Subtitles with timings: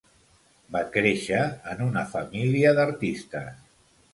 [0.75, 1.43] Va créixer
[1.73, 3.65] en una família d'artistes.